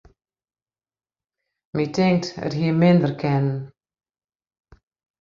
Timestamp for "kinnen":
3.21-3.59